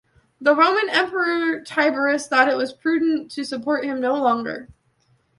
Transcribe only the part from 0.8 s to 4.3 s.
emperor Tiberius thought it was prudent to support him no